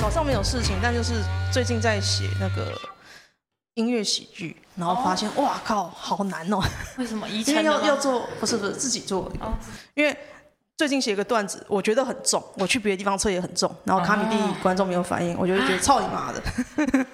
[0.00, 2.72] 早上没有事情，但就是最近在写那个
[3.74, 6.58] 音乐喜剧，然后发现哇、哦、靠，好难哦！
[6.96, 7.28] 为什么？
[7.28, 9.52] 因为要要做，不是不是自己做、哦，
[9.94, 10.16] 因为
[10.78, 16.42] 最近写个段子，我觉得很重，我去别的地方测也很重，然后卡米蒂观众没有反应，我就会觉得操你妈的！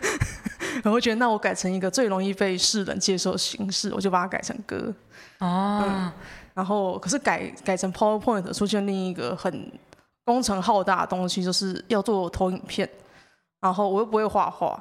[0.85, 4.95] 然后觉得那我改成一个最容易被世人接受的形式，我就把它改成歌。
[5.41, 5.83] 哦。
[5.85, 6.13] 嗯
[6.55, 9.71] 然后，可是改改成 PowerPoint 出现另一个很
[10.27, 12.87] 工程浩大的东西，就是要做投影片。
[13.59, 14.79] 然后我又不会画画，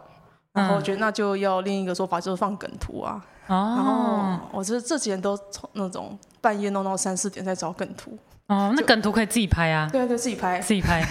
[0.52, 3.26] 然后我觉得那就要另一个说法，就是放梗图啊。
[3.48, 3.56] 哦。
[3.56, 8.18] 然后我这这几天都从那种半夜弄到三四点在找梗图。
[8.48, 9.90] 哦，那梗图可以自己拍啊。
[9.92, 10.60] 对对，自己拍。
[10.60, 11.04] 自己拍。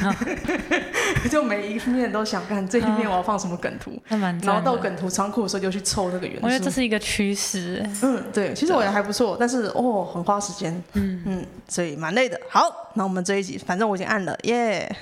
[1.30, 6.47] 就每一面都想看这一面我要放什么梗图，哦、然后到梗图仓库的时候就去凑那个元素。
[6.47, 7.84] 我觉得这是一个趋势。
[8.02, 10.73] 嗯，对，其实我也还不错，但是哦，很花时间。
[10.92, 12.39] 嗯嗯，所以蛮累的。
[12.48, 12.62] 好，
[12.95, 14.97] 那我们这一集，反正我已经按了，耶、yeah！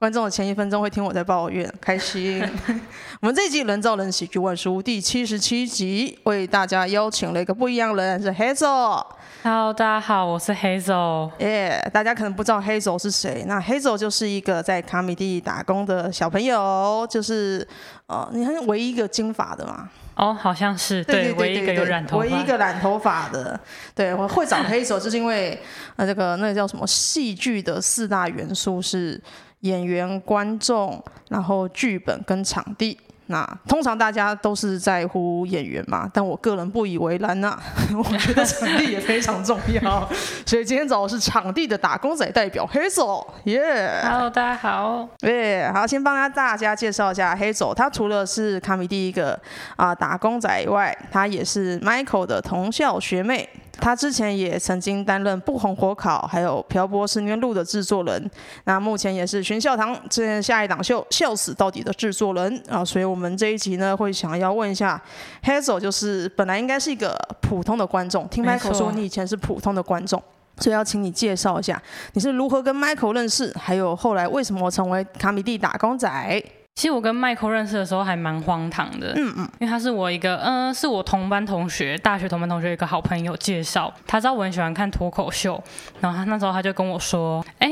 [0.00, 2.42] 观众的前一分钟会听我在抱怨，开心。
[3.20, 9.04] 我们这一集《人造人喜剧万书》第七十七集，为大家邀请了一个不一样的人，是 Hazel。
[9.42, 11.30] Hello，大家好，我是 Hazel。
[11.40, 13.44] 耶，大家可能不知道 Hazel 是谁。
[13.46, 17.68] 那 Hazel 就是一个在卡米地打工的小朋友，就是
[18.06, 19.90] 呃，你看唯一一个金发的嘛？
[20.14, 23.60] 哦，好像是对，对，对，对，对，唯一一个有染头发，唯一一个染头发的。
[23.94, 25.60] 对，我会找 Hazel 就是因为
[25.96, 29.20] 呃，这个那个叫什么戏剧的四大元素是
[29.60, 32.98] 演员、观众，然后剧本跟场地。
[33.26, 37.62] 那通常大家都是在乎演员嘛，但我个人不以为然呐、啊。
[37.96, 40.08] 我觉得场地也非常重要，
[40.44, 45.08] 所以今天找的是场地的打工仔代表 Hazel，耶！Hello，大家好。
[45.20, 47.72] 耶，好，先帮他大家介绍一下 Hazel。
[47.72, 49.38] 他除了是卡米第一个
[49.76, 53.48] 啊打工仔以外，他也是 Michael 的同校学妹。
[53.78, 58.30] 他之前也曾经担任《不红火烤》还有《漂泊十年路》的制作人，
[58.64, 62.62] 那目前也是《寻笑堂》这下一档秀《笑死到底》的制作人。
[62.68, 65.00] 啊，所以我们这一集呢会想要问一下
[65.42, 70.22] Hazel，就是本来应该是一个普通的观众，听 Michael 说你以前是普通的观众，
[70.58, 71.80] 所以要请你介绍一下
[72.12, 76.42] 你是如何跟 Michael 认识，还有后来为什么成为卡米蒂打工仔。
[76.80, 85.62] 其实我跟 Michael 认识的时候还蛮荒唐的，嗯嗯，因为他是我一个，嗯、呃，是我同班同学，大学同班同学一个好朋友介绍，他知道我很喜欢看脱口秀，
[86.00, 87.70] 然后他那时候他就跟我说，哎，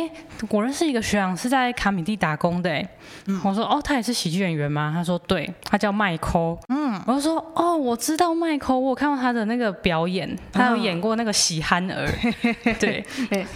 [0.50, 2.88] 我认识一个学长是在卡米蒂打工的，哎、
[3.26, 4.92] 嗯，我说，哦，他也是喜剧演员吗？
[4.94, 12.08] 他说，对，他叫 Michael，嗯，我就说，哦，我知道 Michael，我有看过他的那个表演，他有演过那个喜憨儿，
[12.78, 13.04] 对，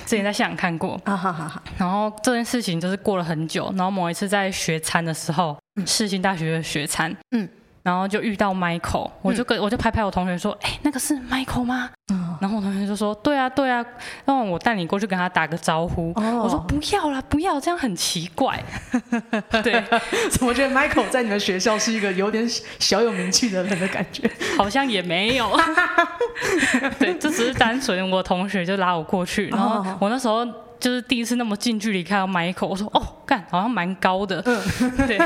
[0.05, 5.57] 之前在现场看过，啊哈哈，然后这件事情就是过了很久，然后某一次在学餐的时候。
[5.87, 7.49] 世新大学的学餐，嗯，
[7.83, 11.91] 然后就遇到 Michael，我就跟我就拍拍我同学说，哎、欸，那个是 Michael 吗？
[12.13, 13.85] 嗯，然后我同学就说，对啊，对啊，
[14.25, 16.13] 让我带你过去跟他打个招呼。
[16.17, 18.63] 哦，我说不要啦，不要，这样很奇怪。
[19.63, 19.83] 对，
[20.31, 22.49] 怎么觉得 Michael 在你们学校是一个有点
[22.79, 24.31] 小有名气的人的感觉？
[24.57, 25.51] 好像也没有。
[26.99, 30.47] 对，这只是单纯我同学就拉我过去，然后我那时候。
[30.83, 34.61] 就是第一次那么近距离看到 Michael，我说哦，干，好像蛮高的，嗯，
[35.07, 35.17] 对，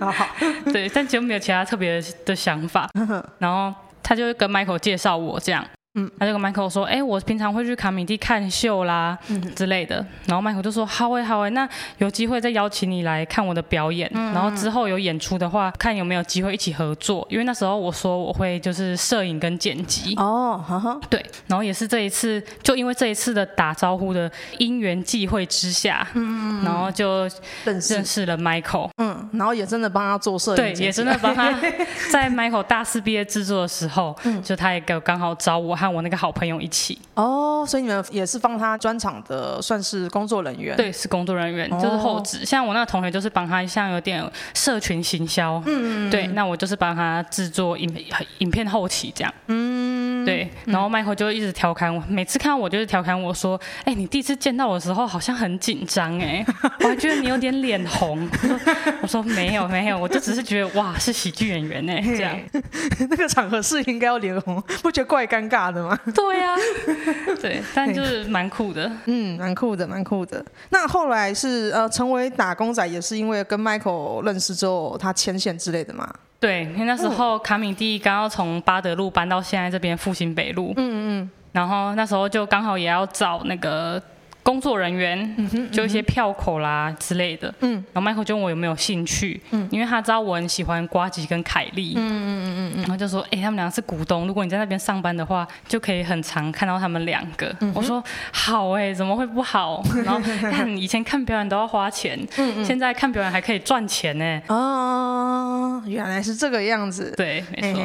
[0.00, 0.10] 好。
[0.10, 0.26] 好，
[0.72, 2.88] 对，但其实没有其他特别的想法，
[3.38, 3.72] 然后
[4.02, 5.62] 他就跟 Michael 介绍我这样。
[5.98, 10.04] 嗯，他就跟 Michael 说，哎、欸，我平常会去卡米蒂看秀啦，嗯、之类的。
[10.26, 14.10] 然后 Michael 就说，好诶，好诶，那有机会再邀请你来看我的表演。
[14.12, 17.26] 嗯、然后之后有演出的话，看有没有机会一起合作。
[17.30, 20.14] 因为那时候我说我会就是摄影跟剪辑。
[20.16, 21.00] 哦，哈哈。
[21.08, 27.26] 对，然后也是这一次，就因为这一次的打招呼的因缘际会之下，嗯，然后就
[27.64, 28.90] 认识了 Michael。
[28.98, 30.56] 嗯，然后也真的帮他做摄影。
[30.56, 31.50] 对，也真的帮他，
[32.12, 35.74] 在 Michael 大四毕业制作的时候，嗯、就他也刚好找我。
[35.86, 40.76] 和我那个好朋友一起哦，所以你们也是帮他专场的，算是工作人员。
[40.76, 42.44] 对，是工作人员，哦、就是后制。
[42.44, 44.22] 像我那个同学就是帮他，像有点
[44.54, 45.62] 社群行销。
[45.66, 48.04] 嗯，对，那我就是帮他制作影
[48.38, 49.32] 影片后期这样。
[49.46, 50.50] 嗯，对。
[50.66, 56.44] 然后 Michael 就一直调侃我，每次看到我就是调侃我说：“哎、欸，你第一次见到我的时候好像很紧张哎，
[56.80, 58.28] 我还觉得你有点脸红。
[59.00, 62.36] ”我说：“没有没有，我就只是觉得哇，是喜剧演员哎，这样。
[63.08, 65.75] 那个场合是应该要脸红，不觉得怪尴尬的？”
[66.14, 66.56] 对呀、啊，
[67.40, 70.44] 对，但就是蛮酷的，嗯，蛮酷的，蛮酷的。
[70.70, 76.12] 那后来是呃，成为打工仔也是因为跟 Michael 认识之后，他牵线之类的嘛？
[76.38, 84.00] 对，因为那时候卡米蒂刚要从巴德路搬到现在这边复兴北路，嗯嗯嗯，然后那时候就刚好也要找那个
[84.46, 97.52] 工作人员，就一些票口啦之类的，嗯，然后 Michael 就问我有没有兴趣，嗯，因为他知道我很喜欢瓜吉跟凯莉，嗯嗯嗯嗯嗯，然后就说，哎，他们两个是股东，如果你在那边上班的话，就可以很常看到他们两个。
[97.74, 98.00] 我说
[98.30, 99.82] 好哎，怎么会不好？
[100.04, 104.42] 然后看以前看表演都要花钱，嗯，现在看表演还可以赚钱呢。
[104.46, 107.12] 哦，原来是这个样子。
[107.16, 107.82] 对，没错。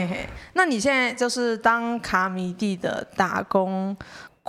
[0.53, 3.97] 那你现在就是当卡米地的打工。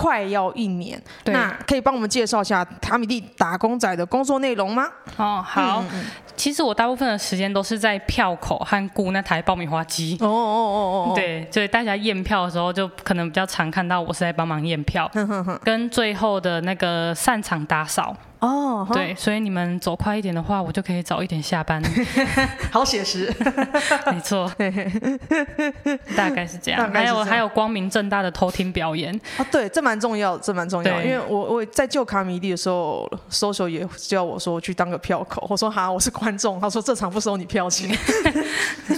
[0.02, 4.88] 快要一年，那可以帮我们介绍一下卡米蒂打工仔的工作内容吗？
[5.16, 6.04] 哦，好，嗯、
[6.36, 10.18] 其实我大部分的时间都是在票口和顾那台爆米花机。
[10.20, 18.12] 哦哦哦哦，对，所以大家验票的时候，就可能比较常看到我是在帮忙验票，呵呵呵跟最后的那个散场打扫。
[18.42, 21.80] 哦，对，所以你们走快一点的话，我就可以早一点下班。
[22.72, 23.32] 好写实，
[24.10, 24.50] 没错，
[26.16, 26.90] 大概是这样。
[26.92, 31.00] 还有还有光明正大的偷听表演啊，对，这蛮重要，这蛮重要。
[31.02, 36.60] 因为我我在旧卡米蒂的时候，social 也叫我说去当个票口，我说好，我是观众。
[36.60, 37.96] 他说这场不收你票钱，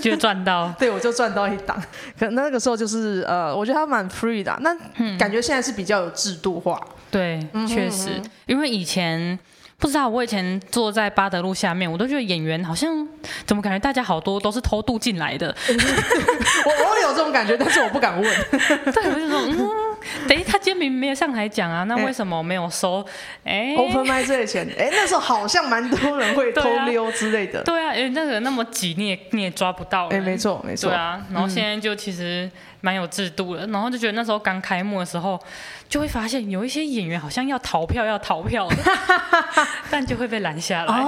[0.01, 0.75] 就赚到。
[0.79, 1.79] 对，我就赚到一档。
[2.19, 4.59] 可那个时候就是呃，我觉得他蛮 free 的。
[4.63, 4.75] 那
[5.19, 6.81] 感觉现在是比较有制度化。
[7.15, 9.39] 对，确实，因为以前
[9.79, 13.07] 不知道，我以前坐在巴德路下面，我都觉得演员好像
[13.47, 15.55] 怎么感觉大家好多都是偷渡进来的。
[15.69, 18.47] 我我有这种感觉，但是我不敢问。
[18.51, 19.71] 对，我就说，嗯，
[20.27, 23.05] 等于他今天明明没有上台讲啊，那为什么没有收？
[23.45, 27.63] 哎，Open mic 这些钱，哎，那时候好像蛮多人会偷溜之类的。
[27.69, 30.07] 对啊，因为那个那么挤，你也你也抓不到。
[30.09, 30.89] 哎，没错没错。
[30.89, 32.51] 对啊，然后现在就其实。
[32.81, 35.41] 蛮有制度的，然后就觉得那时候刚开幕的时候，
[35.89, 38.77] 就会发现有一些演员好像要逃票要逃票的，
[39.91, 40.95] 但就会被拦下来。
[41.01, 41.07] 哦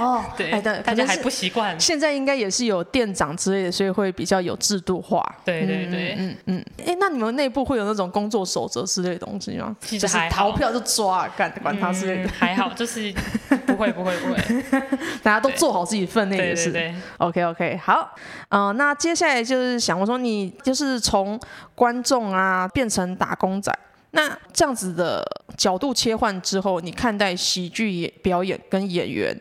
[0.00, 1.78] 哦，对，大家还不习惯。
[1.78, 5.22] 现在应该也是有店长之类的，所以会比较有制度化。
[5.44, 6.64] 对对对，嗯嗯。
[6.86, 9.76] 哎，那你们内部会有那种工作守则之类的东西吗？
[9.80, 12.30] 其实还，逃票就抓，干管他之类的。
[12.30, 13.12] 还好，就是
[13.66, 14.62] 不会不会不会，
[15.22, 16.70] 大家都做好自己分内的事。
[16.70, 18.14] 对 OK OK，好，
[18.48, 21.00] 嗯，那接下来就是想我说，你就是。
[21.10, 21.40] 从
[21.74, 23.76] 观众啊变成打工仔，
[24.10, 25.24] 那这样子的
[25.56, 29.36] 角度切换之后，你看待喜剧表演跟演员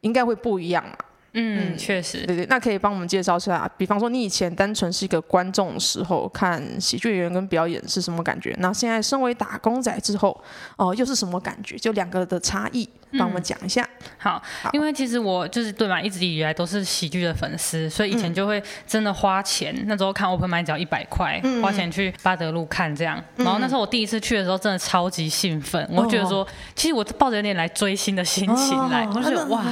[0.00, 0.96] 应该会不一样嘛？
[1.34, 8.54] 嗯，确实，对对，那可以帮我们介绍一下，比方说你以前单纯是一个观众的时候看喜剧演员跟表演是什么感觉？
[8.58, 10.28] 那现在身为打工仔之后，
[10.76, 11.76] 哦、呃，又是什么感觉？
[11.78, 12.86] 就两个的差异，
[13.18, 13.82] 帮我们讲一下。
[13.82, 23.18] 嗯、好，好，因为其实我就是对嘛，一直以来都是喜剧的粉丝，所以以前就会真的花钱，嗯、那时候看 Open Mic 只要一百块，嗯、花钱去巴德路看这样。
[23.36, 26.46] 然后那时候我第一次去的时候，真的超级兴奋，嗯、我觉得说，
[26.76, 29.64] 其实我抱着有点来追星的心情来，哦、我就觉得哇。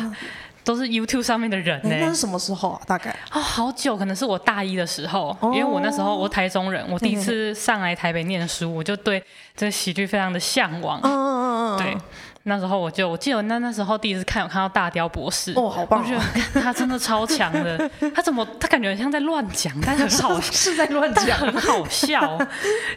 [0.70, 2.00] 都是 YouTube 上面的人呢、欸。
[2.00, 2.80] 那是什么时候啊？
[2.86, 9.20] 大概啊、哦，好久，可能是我大一的时候，哦、因为我那时候我台中人，我第一次上来台北念书，我就对
[9.56, 11.00] 这个喜剧非常的向往。
[11.02, 11.96] 嗯嗯嗯，对。
[12.44, 16.02] 那时候我就我记得那那时候第一次看，有看到大雕博士哦，好棒！
[16.02, 22.38] 我觉得他真的超强的， 他怎么他感觉很像在乱讲，但是很好是在乱讲，很好笑。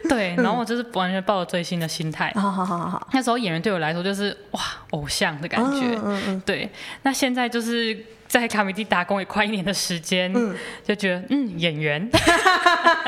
[0.08, 2.32] 对，然后我就是完全抱着追星的心态。
[2.34, 4.60] 好好好好，那时候演员对我来说就是哇
[4.92, 5.94] 偶像的感觉。
[6.02, 6.42] 嗯嗯。
[6.46, 6.70] 对，
[7.02, 7.94] 那现在就是
[8.26, 10.32] 在卡米地打工也快一年的时间，
[10.82, 12.10] 就觉得嗯演员，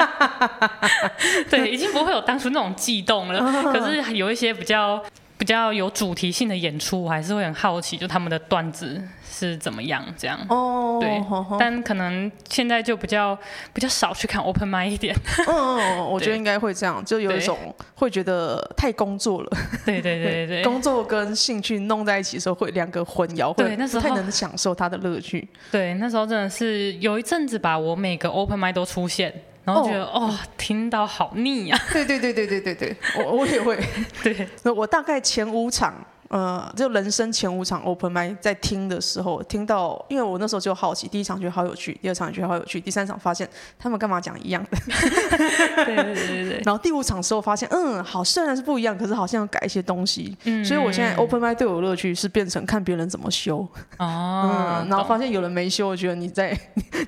[1.49, 3.73] 对，已经不会有当初那种悸动了。
[3.73, 5.03] 可是有一些比较。
[5.39, 10.39] 比较有主题性的演出，我还是会很好奇，就他们的段子是怎么样这样。
[10.49, 11.23] 哦，对，
[11.59, 13.39] 但可能现在就比较
[13.75, 15.15] 比较少去看 open mic 一点。
[15.47, 17.59] 嗯，我觉得应该会这样，就有一种
[17.95, 19.51] 会觉得太工作了。
[19.85, 25.47] 对对对对，工作跟兴趣弄在一起的时候，会两个混淆，会不太能享受它的乐趣。
[25.71, 29.33] 对，那时候真的是有一阵子吧，我每个 open mic 都出现。
[29.67, 31.79] 然后觉得哦，哦，听到好腻 呀！
[31.93, 33.77] 对对对对对对对，我我也会。
[34.23, 35.93] 对，我大概前五场，
[36.29, 44.79] 呃，就人生前五场 open mic 在听的时候，听到，因为我那时候就好奇，第一场觉得好有趣，第二场觉得好有趣，第三场发现他们干嘛讲一样的。
[45.85, 46.63] 对对对对。
[46.65, 50.37] 然后第五场时候发现，嗯，好，虽然是不一样，可是好像要改一些东西。
[50.45, 50.65] 嗯。
[50.65, 53.67] 所以我现在 open mic 对我乐趣是变成看别人怎么修。
[53.99, 54.83] 哦。
[54.85, 54.89] 嗯。
[54.89, 56.57] 然后发现有人没修，我觉得你在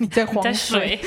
[0.01, 0.99] 你在慌水。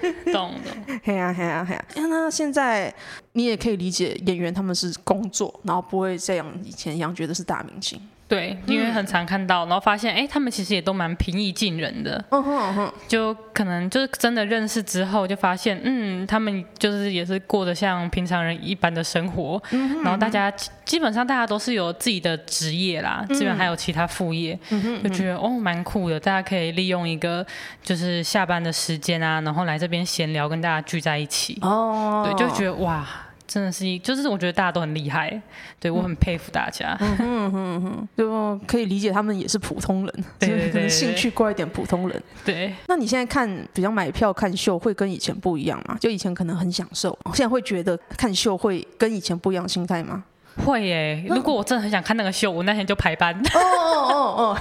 [0.32, 0.70] 懂的，
[1.02, 1.84] 嘿呀嘿呀嘿呀！
[2.08, 2.92] 那现在
[3.32, 8.00] 你也可以理解演员他们是工作，然后不会像以前一样觉得是大明星。
[8.28, 12.22] 对，因为很常看到，然后发现，哎，他们其实也都蛮平易近人的。
[12.28, 19.60] 嗯哼嗯哼，就可能就是真的认识之后，就发现，嗯，他们就是也是过得像平常人一般的生活。
[19.70, 20.02] 嗯哼。
[20.02, 20.52] 然后大家
[20.84, 24.58] 基本上大家都是有自己的职业啦，基本上还有其他副业。
[24.68, 25.02] 嗯。
[25.02, 27.46] 就觉得哦，蛮酷的，大家可以利用一个
[27.82, 31.58] 就是下班的时间啊，然后来这边闲聊，跟大家聚在一起。
[31.62, 32.22] 哦。
[32.26, 33.06] 对，就觉得哇。
[33.48, 35.40] 真的是一，就是我觉得大家都很厉害，
[35.80, 36.94] 对，我很佩服大家。
[37.00, 42.22] 嗯哼哼哼，就可以理解他们也是普通人，对对对，对，兴趣怪一点普通人。
[42.44, 45.96] 对，那你现在看，比较买票看秀，会跟以前不一样吗？
[45.98, 50.22] 就以前可能很享受，现在会觉得看秀会跟以前不一样心态吗？
[50.58, 51.24] 会耶！
[51.28, 53.34] 如果我真的很想看那个秀，我那天就排班。
[53.54, 54.58] 哦哦哦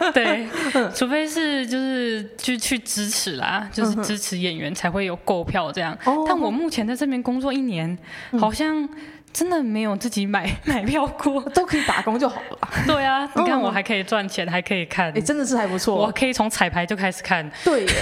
[0.00, 0.46] 哦， 对，
[0.94, 5.96] 除非是就是去去支持啦，就是支持演员才会有购票这样。
[6.04, 7.98] 哦，但我目前在这边工作一年，
[8.40, 8.88] 好像。
[9.36, 12.58] 真的没有自己买 买票过， 都可以打工就好了。
[12.86, 15.94] 对啊，你看我还可以赚钱，还可以看，哎，真的是还不错。
[15.94, 17.46] 我可以从彩排就开始看。
[17.62, 17.92] 对耶，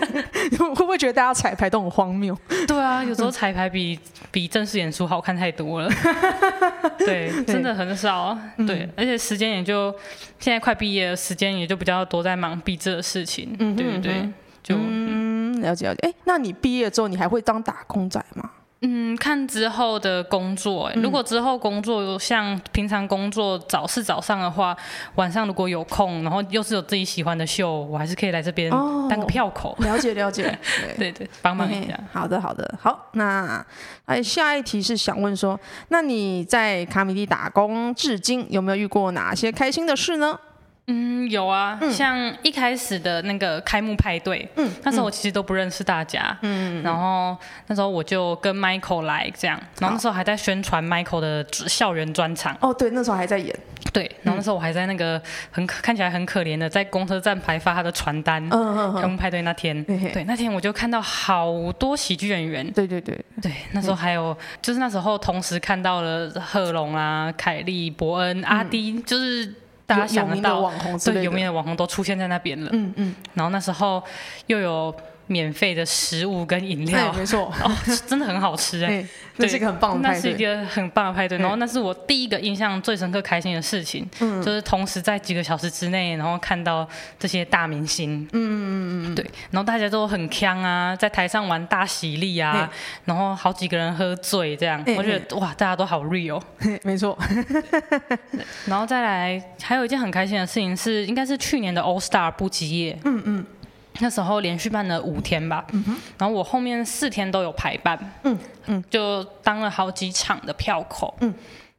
[0.58, 2.34] 会不会觉得大家彩排都很荒谬？
[2.66, 3.98] 对啊，有时候彩排比
[4.30, 5.90] 比正式演出好看太多了。
[6.96, 8.34] 对，真的很少。
[8.66, 9.94] 对，而且时间也就
[10.38, 13.54] 现在快毕业了，时间也就比较多在忙毕制的事情。
[13.58, 14.28] 嗯，对对对，
[14.62, 16.08] 就嗯，了解了解。
[16.08, 18.50] 哎，那你毕业之后，你还会当打工仔吗？
[18.82, 24.74] 嗯，看之后的工作，欸，如果之后工作像平常工作早是早上的话，
[25.16, 29.76] 晚上如果有空，然后又是有自己喜欢的秀，我还是可以来这边当个票口。
[29.78, 30.58] 哦、了解 了解，
[30.96, 32.00] 对对，帮忙一下。
[32.10, 33.62] 好的好的，好，那
[34.06, 40.38] 哎，下一题是想问说，那你在卡米蒂打工至今有没有遇过哪些开心的事呢？
[40.86, 47.36] 嗯，有啊，嗯、像一开始的那个开幕派对，嗯，那时候我其实都不认识大家，嗯，然后
[47.68, 53.56] 那时候我就跟 Michael 来这样，然后那时候还在宣传 Michael 的校园专场，哦，对，那时候还在演，
[53.92, 55.22] 对，然后那时候我还在那个
[55.52, 63.16] 很看起来很可怜的在公车站牌发他的传单，嗯嗯，开幕派对那天，对，那天我就看到好多喜剧演员，对对对。
[63.40, 69.54] 对，那时候还有就是那时候同时看到了贺龙啊、凯莉、伯恩、阿迪，就是。
[69.90, 70.70] 大家想得到，
[71.04, 72.70] 对，有名的网红都出现在那边了。
[72.72, 73.14] 嗯嗯。
[73.34, 74.00] 然后那时候
[74.46, 74.94] 又有
[75.30, 77.70] 免费的食物跟饮料，没错，哦，
[78.06, 79.06] 真的很好吃哎。
[79.36, 81.38] 那是一个很棒的派对，那是一个很棒的派对。
[81.38, 86.86] 然后那是我第一个印象最深刻、开心的事情，就是同时在几个小时之内，然后看到
[87.18, 88.28] 这些大明星。
[88.32, 92.70] 嗯嗯嗯对，然后大家都很呛啊，在台上玩大喜力啊，
[93.04, 96.40] 然后好几个人喝醉这样，我觉得哇，大家都好 real。
[96.84, 97.18] 没错。
[98.66, 99.84] 然后再来还有。
[99.90, 102.96] 一件很开心的事情是，应该是去年的 All Star 不吉夜。
[103.04, 103.46] 嗯嗯，
[104.00, 105.64] 那时候连续办了五天吧。
[105.72, 105.84] 嗯。
[106.18, 107.98] 然后我后面四天都有排班。
[108.24, 111.14] 嗯嗯，就当了好几场的票口。
[111.20, 111.32] 嗯。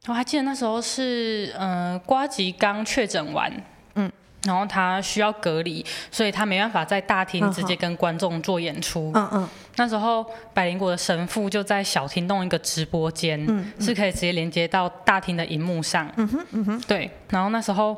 [0.06, 3.52] 我还记得那时候是，嗯、呃，瓜吉刚确诊完。
[3.94, 4.10] 嗯。
[4.44, 9.12] 然后他需要隔离，所以他没办法在大厅直接跟观众做演出。
[9.14, 9.48] 嗯嗯。
[9.76, 16.10] 那时候百灵果的神父就在小厅弄一个直播间，嗯嗯、是可以直接连接到大厅的荧幕上。
[16.16, 17.10] 嗯哼，嗯哼，对。
[17.30, 17.96] 然后那时候，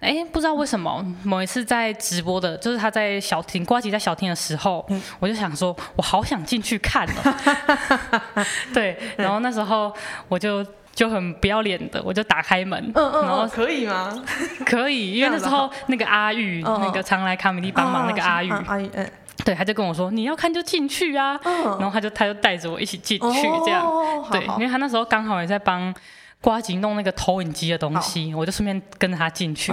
[0.00, 8.44] 哎，不知道为什么，某一次在直播的，就是他在小厅，瓜吉在小厅的时候，嗯、我就想说，我好想进去看哦。
[8.72, 8.96] 对。
[9.16, 9.92] 然后那时候
[10.28, 10.64] 我就
[10.94, 12.80] 就很不要脸的，我就打开门。
[12.94, 13.22] 嗯嗯。
[13.22, 14.22] 然后可以吗？
[14.64, 18.50] 可以，因为那时候那个阿玉，那个常来卡米蒂帮忙那个阿玉。
[18.50, 19.10] 阿玉，嗯。
[19.44, 23.84] 对，他就跟我说，你要看就进去啊，然后他就他就带着我一起进去这样，
[24.30, 25.94] 对，因为他那时候刚好也在帮
[26.40, 29.72] 呱吉弄那个投影机的东西，我就顺便跟着他进去，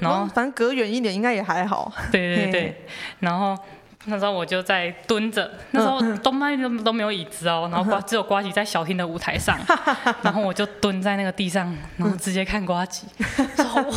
[0.00, 2.86] 然后反正隔远一点应该也还好，对对对，
[3.20, 3.56] 然后
[4.06, 9.58] 那时候我就在蹲着，那时候动漫都都没有椅子哦，然后瓜只有瓜吉在小厅的舞台上，
[10.22, 13.06] 然后我就蹲在那个地上，然后直接看瓜吉，
[13.58, 13.94] 哇。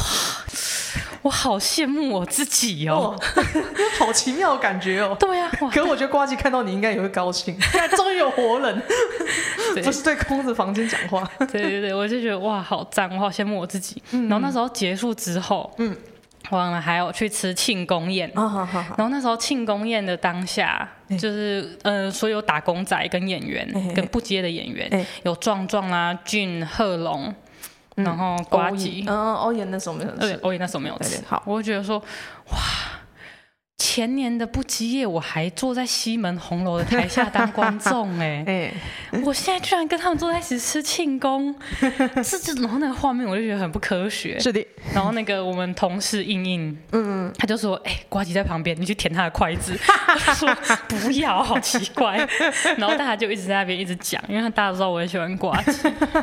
[1.21, 3.43] 我好羡慕我自己哦，哦，
[3.99, 5.15] 好奇妙的感觉哦。
[5.19, 7.57] 对呀，可是我觉得呱吉看到你应该也会高兴，
[7.95, 8.81] 终于有活人，
[9.73, 11.29] 对不是对空着房间讲话。
[11.39, 14.01] 对对对，我就觉得哇，好赞，我好羡慕我自己。
[14.11, 15.95] 嗯、然后那时候结束之后，嗯，
[16.51, 18.31] 完了还有去吃庆功宴。
[18.35, 27.33] 哦、好好好，然后那时候庆功宴的当下，就是呃，所有打工仔跟演员跟不接的演员，有壮壮啊、俊、贺龙。
[28.03, 31.23] 然后瓜吉，嗯，欧耶那时候没有吃，对，欧耶那时候没有吃。
[31.27, 31.97] 好，我就觉得说，
[32.51, 32.57] 哇。
[33.79, 38.73] 前年的不羁夜，我还坐在西门红楼的台下当观众哎， 哎，
[39.23, 41.55] 我现在居然跟他们坐在一起吃庆功，
[42.23, 44.37] 是这，然后那个画面我就觉得很不科学。
[44.39, 46.99] 是的，然后那个我们同事印印，嗯。
[47.09, 49.73] 嗯，他就说，哎，瓜吉在旁边，你去舔他的筷子。
[50.19, 50.53] 他说
[50.87, 52.17] 不要，好奇怪。
[52.77, 55.81] 然后大家就一直在那边一直讲，因为大家都知道我很喜欢瓜吉，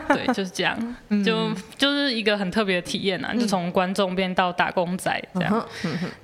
[0.08, 5.66] 对，就是这样，就就是一个很特别的体验啊，就从观众变到打工仔这样，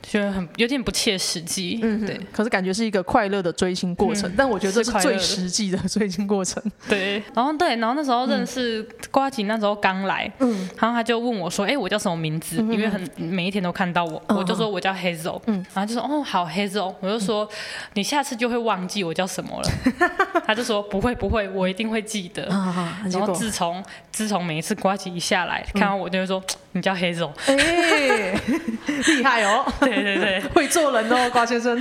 [0.02, 1.80] 觉得很有点不切实实际。
[1.82, 2.20] 嗯，对。
[2.30, 6.62] 可是感觉是一个快乐的追星过程，嗯、但我觉得这是最实际的追星过程。
[6.88, 7.22] 对。
[7.34, 17.48] 然后对，然后那时候认识瓜吉，那时候刚来，嗯，然后他就问我说：“哎、欸，我叫什么名字？”嗯、因为很每一天都看到我，嗯、我就说我叫 Hazel，嗯，然后就说：“哦，好，Hazel。”我就说
[17.94, 19.70] ：“你下次就会忘记我叫什么了。”
[20.46, 22.44] 他就说：“不会，不会，我一定会记得。
[22.52, 23.82] 啊”然后自从
[24.12, 26.42] 自从每一次瓜吉一下来，看到我就会说
[26.73, 27.31] ：“你叫 Hazel。
[27.49, 28.38] ”哎，
[29.07, 29.64] 厉害哦！
[29.81, 31.81] 对对对， 会做人哦，瓜先生。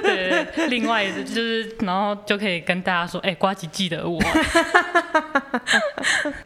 [0.00, 4.20] 对，对，对，另外就是，然后就可以跟大家说：“哎，瓜吉记得我。”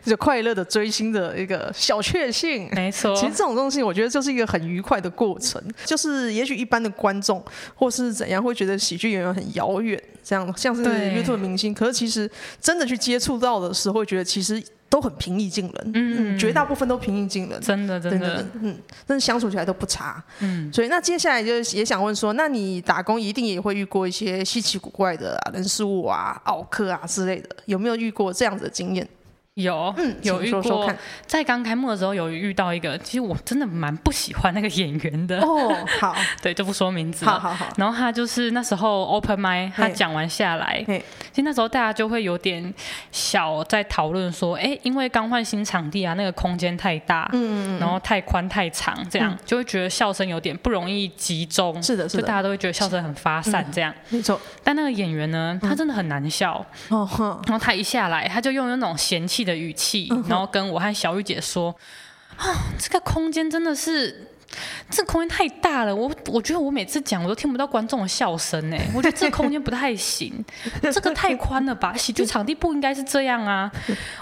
[0.04, 2.70] 就快乐的追星的一个小确幸。
[2.72, 5.62] 没错，其实这种东西，我觉得就是一个很愉快的过程。
[5.84, 11.74] 就是也许一般的观众或是怎样会觉得喜剧演员很遥远，这样像是 YouTube 明星。
[11.74, 14.62] 可是其实真的去接触到的时候，会觉得其实。
[14.88, 18.76] 都很平易近人，嗯，绝大部分都平易近人，真的真的，嗯，
[19.06, 29.06] 但是相处起来都不差，嗯，所以那接下来就也想问说，那你打工一定也会遇过一些稀奇古怪的人事物啊、奥克啊之类的，有没有遇过这样子的经验？
[29.56, 30.92] 有，嗯，有遇过，
[31.26, 35.40] 在刚开幕的时候有遇到一个，其实我真的蛮不喜欢那个演员的。
[35.40, 37.32] 哦，好， 对，就不说名字了。
[37.32, 37.66] 好好好。
[37.78, 42.72] 然后他就是那时候 open mic，他讲完下来，其实那时候大家就会有点
[43.10, 51.82] 小在讨论说，哎，因为刚换新场地啊，那个空间太大，嗯，然后太宽太长，这样就会觉得笑声有点不容易集中。
[51.82, 53.90] 是的，是的，就大家都会觉得笑声很发散，这样。
[54.10, 54.38] 没错。
[54.62, 56.62] 但那个演员呢，他真的很难笑。
[56.90, 57.08] 哦，
[57.46, 61.74] 然后他一下来，他就用那种嫌弃的语气，然后跟我和小玉姐说
[62.36, 62.44] ：“啊，
[62.78, 64.25] 这个空间真的是。”
[64.90, 70.32] 这空间太大了，我我觉得我每次讲我都听不到观众的笑声哎，我觉得这空间不太行，
[70.80, 71.94] 这个太宽了吧？
[71.96, 73.70] 喜剧场地不应该是这样啊！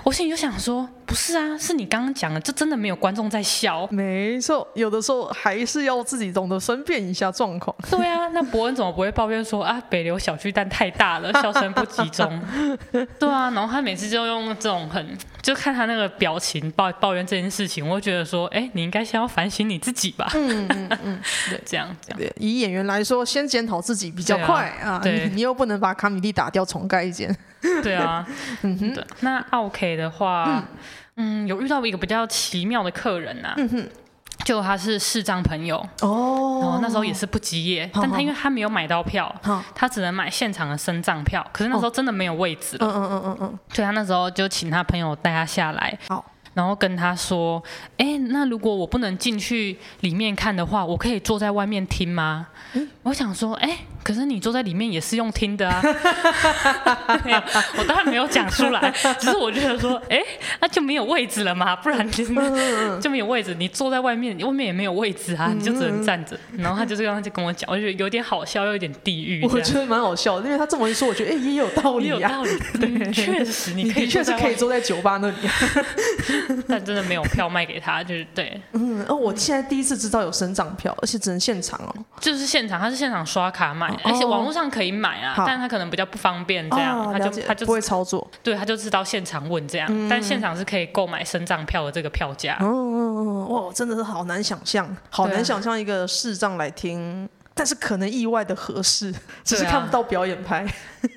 [0.02, 3.86] 我心里就想说，不是啊，是你刚刚讲的，这真的没有观众在笑。
[3.90, 7.74] 没错，有的时候还是要自己懂得分辨一下状况。
[7.90, 12.40] 对啊，那博恩怎么不会抱怨说啊，北流小巨蛋太大了，笑声不集中？
[13.18, 20.26] 对啊，然后他每次就用这种很，就看他那个表情抱抱怨这件事情，我会觉得说，哎，你应该先要反省你自己吧。
[20.34, 21.20] 嗯嗯嗯，
[21.50, 22.18] 对， 这样这样。
[22.18, 24.98] 对，以演员来说，先检讨自己比较快啊。
[24.98, 27.36] 对，你又不能把卡米蒂打掉重盖一间。
[27.82, 28.26] 对啊，
[28.62, 28.94] 嗯哼。
[28.94, 30.64] 对，那奥 K 的话，
[31.16, 33.52] 嗯，有遇到一个比较奇妙的客人呐。
[33.58, 33.88] 嗯哼。
[34.44, 39.34] 就他是视障朋友哦，然后那时候也是不积业，但他因为他没有买到票，
[39.74, 41.44] 他只能买现场的升障票。
[41.52, 42.86] 可是那时候真的没有位置了。
[42.86, 43.58] 嗯嗯嗯嗯嗯。
[43.72, 45.98] 所以他那时候就请他朋友带他下来。
[46.08, 46.24] 好。
[46.54, 47.62] 然后跟他说
[47.99, 55.81] ：“哎，那如果我不能进去里面看的话，我可以坐在外面听吗？”嗯、我想说：“哎，可是你坐在里面也是用听的啊。
[57.78, 60.18] ”我当然没有讲出来，只是我觉得说：“哎，
[60.61, 62.24] 那就没有位置了嘛，不然就
[63.00, 63.55] 就没有位置。
[63.59, 69.44] 你坐在外面，外面也没有位置啊，你就只能站着。”然后他就这样就跟我讲，我觉得有点好笑，又有点地狱。
[69.44, 72.50] 我觉得蛮好笑的，因为他这么一说，我觉得哎也有道理，也有道理。
[72.81, 75.37] 对，确实，你可以确实可以坐在酒吧那里。
[76.68, 78.61] 但真的没有票卖给他，就是对。
[78.72, 81.94] 嗯，哦，我现在第一次知道有身障票，而且只能现场哦。
[82.20, 88.26] 就是现场，他是现场刷卡买，而且网络上可以买啊，但他可能比较不方便这样，他就他就不会操作。
[88.42, 92.57] 对，他就知道现场问这样，但现场是可以购买身障票的这个票价。
[92.61, 97.28] 嗯嗯嗯，哇，真的是好难想象，好难想象一个视障来听。
[97.56, 99.14] 但是可能意外的合适，
[99.44, 100.66] 只是看不到表演拍。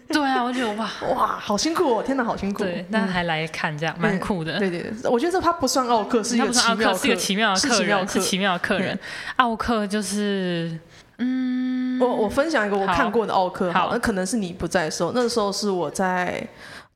[0.09, 2.03] 对啊，我觉得哇 哇，好辛苦哦！
[2.03, 2.63] 天哪，好辛苦。
[2.63, 4.59] 对，但还来看这样，蛮酷的。
[4.59, 8.99] 对对对，我觉得这他不算奥克，是一个奇妙，是一个奇妙的客人，是奇妙的客人。
[9.37, 10.79] 奥克就是，
[11.17, 16.47] 嗯，我我分享一个我看过的奥克，好，那可能是你不在的时候，那时候是我在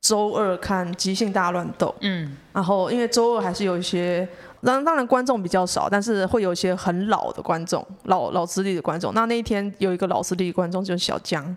[0.02, 4.28] 周二看即兴大乱斗，嗯，然后因为周二还是有一些。
[4.64, 9.14] 当当然观众比较少，但是会有一些很老的观众，老老资历的观众。
[9.14, 11.56] 那那一天有一个老资历的观众就是小江，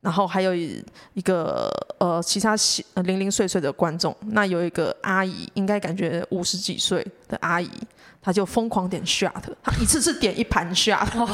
[0.00, 2.54] 然后还有一个呃其他
[2.96, 4.14] 零零碎碎的观众。
[4.26, 7.70] 那有一个阿姨，应该感觉五十几岁的阿姨，
[8.20, 11.26] 她就疯狂点 shot，她一次次点一盘 shot，哇，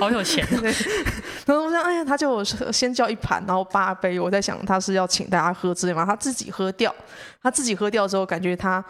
[0.00, 0.46] 好有钱。
[1.44, 4.18] 然后我想，哎呀，她就先叫一盘，然后八杯。
[4.18, 6.06] 我在想，她是要请大家喝之类吗？
[6.06, 6.94] 她自己喝掉，
[7.42, 8.82] 她自己喝掉之后，感觉她。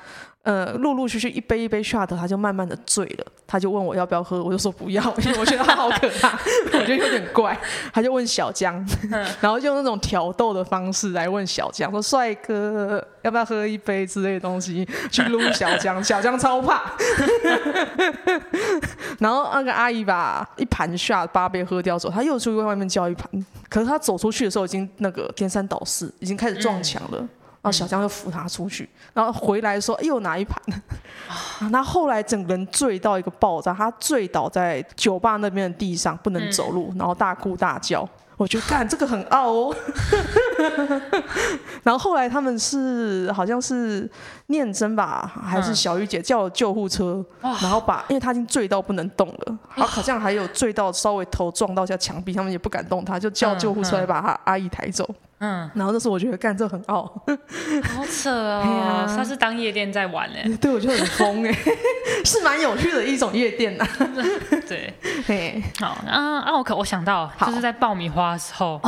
[0.45, 3.27] 呃，陆陆续续一杯一杯 shot，他就慢慢的醉了。
[3.47, 6.39] 他就问我要不要喝，我就说不要，因为我觉得他好可怕，
[6.79, 7.59] 我觉得有点怪。
[7.93, 8.75] 他就问小江，
[9.41, 16.93] 然后用那种挑逗的方式来问小江，说帅哥要不要喝一杯之类的东西去撸小江，小江超怕。
[19.19, 23.31] 然后那个阿姨把一盘 shot 八杯喝掉之后，他又出去外面叫一盘。
[23.71, 27.27] 可是他走出去的时候，已经那个颠三倒四，已经开始撞墙了。
[27.65, 30.63] 然后小江就扶他出去，然后回来说又拿一盘，
[31.73, 38.07] 那后来整个人醉到一个爆炸，他醉倒在酒吧那边的地上不能走路，然后大哭大叫。
[38.37, 39.77] 我觉得干这个很傲哦，
[41.85, 44.11] 然后后来他们是好像是
[44.49, 55.09] 念真吧，还是小玉姐叫了救护车，然后把，因为他已经醉到不能动了，好好像还有醉到稍微头撞到一下墙壁，他们也不敢动他，就叫救护车来把他阿姨抬走。
[55.39, 61.53] 嗯，然后那时候我觉得干这很傲，好扯哦，他是当夜店在玩哎，对，我觉得很疯哎，
[62.25, 63.87] 是蛮有趣的一种夜店呐。
[64.69, 64.95] 对，
[65.27, 68.81] 嘿，好啊啊，我可我想到就是在爆米花的时候，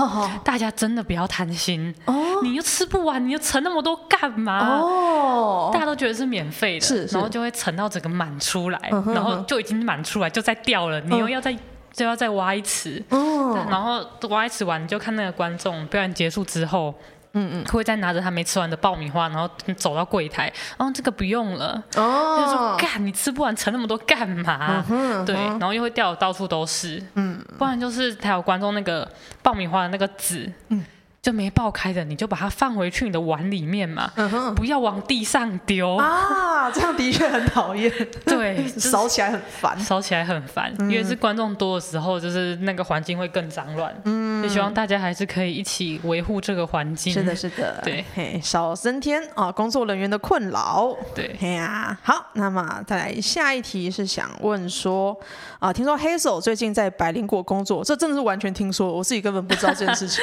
[0.44, 4.78] 大家真的不要贪心哦，你又吃不完，你又盛那么多干嘛？
[4.80, 8.78] 哦，大家都觉得是免费的，是，然后就会盛到整个满出来，
[9.14, 11.56] 然后就已经满出来，就再掉了，你又要再。
[11.92, 16.94] 就要再挖一池，哦、然后挖一池完，你就看那个观众表演结束之后，
[17.32, 24.84] 嗯嗯，会再拿着他没吃完的爆米花，然后走到柜台，哦，这个不用了，哦，就说干，你吃不完盛那么多干嘛？
[24.90, 29.10] 嗯、对，然后又会掉的到处都是，嗯，不然就是还有观众那个
[29.42, 30.84] 爆米花的那个纸，嗯。
[31.26, 36.70] 就没爆开的，你就把它放回去你的碗里面嘛，嗯、不要往地上丢啊！
[36.72, 37.92] 这样的确很讨厌，
[38.24, 43.92] 对， 扫起来很烦，扫起来很烦，嗯、因为是观众多的时候，就是那个环境会更脏乱。
[44.04, 47.12] 嗯，也希望大家还是可以一起维护这个环境。
[47.12, 50.96] 是的，是的，对，嘿，少增添啊工作人员的困扰。
[51.12, 55.18] 对，嘿呀，好，那么再来下一题是想问说
[55.58, 60.22] 啊，听说 Hazel 最近在百灵果工作，这真的是完全听说，我自己根本不知道这件事情。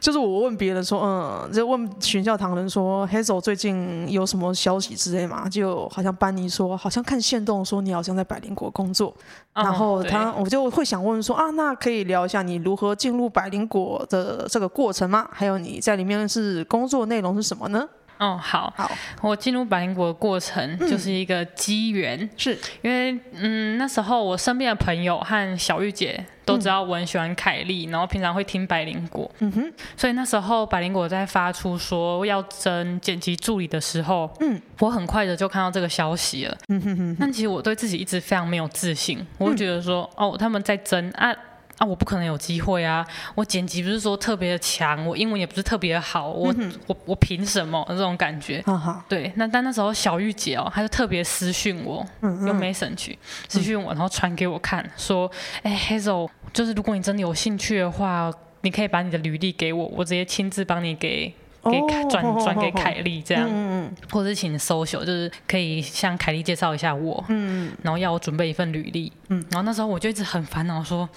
[0.00, 5.48] 就是我问别人说，嗯，就问学校堂人说，Hazel 最近有什么消息之类嘛？
[5.48, 9.08] 就好像班尼说，好像看线动说你好像在百灵果工作，
[9.54, 15.28] 哦、然后他我就会想问说啊，那可以聊一下你如何进入百灵果的这个过程吗？
[15.32, 17.88] 还有你在里面是工作内容是什么呢？
[18.18, 22.58] 哦，好，好，我进入百灵果的过程就是一个机缘，嗯、是。
[22.82, 41.34] 因为嗯，那时候我身边的朋友和小玉姐都知道我很喜欢凯莉，嗯、然后平常会听百灵果，嗯哼，所以那时候百灵果在发出说要争剪辑助理的时候，嗯，我很快的就看到这个消息了，嗯哼哼，但其实我对自己一直非常没有自信，我会觉得说，嗯、哦，他们在争啊。
[41.78, 43.06] 啊，我不可能有机会啊！
[43.34, 48.64] 我剪辑不是说特别的强，我英文也不是特别的好，我、嗯、我我凭什么这种感觉？
[49.08, 53.14] 对，那但那时候小玉姐哦，她就特别私讯我，嗯嗯用 message
[53.48, 55.30] 私讯我，然后传给我看，说，
[55.62, 61.34] 哎，Hazel，就是如果你真的有兴趣的话，你可以把你的履历给我，我直接亲自帮你给。
[61.70, 71.08] 给转转给凯莉这样，嗯、或者是请 social，就是可以向凯莉介绍一下我，嗯、然后要我准备一份履历，嗯、然后那时候我就一直很烦恼，说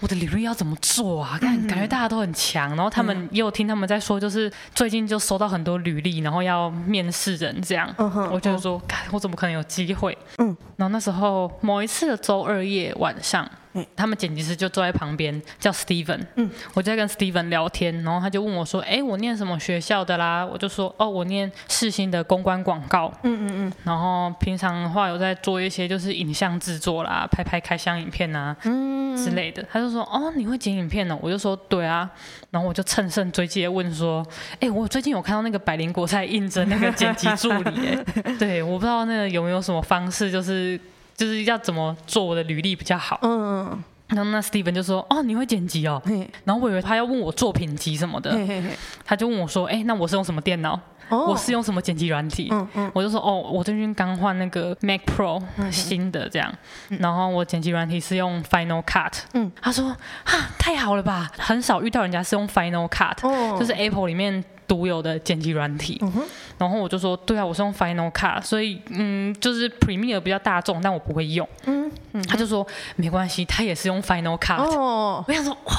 [0.00, 1.38] 我的履历要怎么做啊？
[1.40, 10.16] 感感觉大家都很强，然后他们也有听他们在说，就是最近就收到很多履历，然后要面试人这样，嗯、我就说，我怎么可能有机会？
[10.38, 13.50] 嗯、然后那时候某一次的周二夜晚上。
[13.94, 16.20] 他们剪辑师就坐在旁边，叫 Steven。
[16.36, 23.72] 嗯，我就在跟 Steven 聊天，然后他就问我说：“哎，我念什么学校的啦？”我就说：“哦，我念世新的公关广告。”嗯嗯嗯。
[23.84, 29.64] 然后平常的话有在做一些就是影像制作啦，拍拍开箱影片啊，嗯之类的。
[29.70, 32.10] 他就说：“哦，你会剪影片呢？”我就说：“对啊。”
[32.50, 34.24] 然后我就乘胜追击的问说
[34.60, 37.88] ：“哎，我最近有看到那个百灵国在应征那个剪辑助理，
[38.24, 40.80] 哎， 对，我不知道那个有没有什么方式，就是。”
[41.16, 43.18] 就是要怎么做我的履历比较好？
[43.22, 46.00] 嗯，然后那 Steven 就说：“哦，你会剪辑哦。”
[46.44, 48.70] 然后我以为他要问我作品集什么的，嘿嘿嘿
[49.04, 50.78] 他就问我说：“哎，那我是用什么电脑？
[51.08, 56.52] 哦、我是用什么剪辑软体？”嗯嗯，我就说：“哦，我最近刚换那个 Mac Pro 新的这样，
[56.90, 59.88] 嗯、然后我剪辑软体是用 Final Cut。”嗯，他说
[60.24, 61.30] ：“啊，太好了吧？
[61.38, 66.12] 很少遇到人家是用 Final Cut，、哦、就是 Apple 里面。”独有的剪辑软体，嗯、
[66.58, 71.48] 然后我就说，对啊，我是用 Final Cut，所以嗯，就是 Premiere 比较大众，但我不会用。
[71.64, 74.56] 嗯，嗯他就说没关系，他也是用 Final Cut。
[74.62, 75.74] 哦，我想说哇，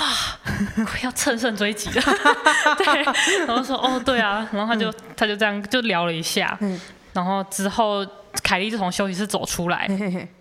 [0.78, 2.02] 我要乘胜追击了。
[2.78, 3.04] 对，
[3.46, 6.80] 然后说哦，对啊，然后他就、嗯、他就这样就聊了一下，嗯、
[7.14, 8.06] 然后之后。
[8.44, 9.88] 凯莉就从休息室走出来，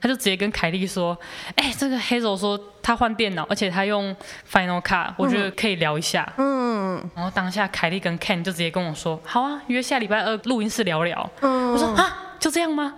[0.00, 1.16] 他就直接跟凯莉说
[1.56, 4.14] ：“哎，这个 Hazel 说他换电脑，而且他用
[4.50, 12.94] Final Cut，我觉得可以聊一下。”嗯，然后当下凯莉跟 Ken 就直接跟我说：“好啊，约下礼拜二录音室聊聊。”嗯，我说啊，就这样吗？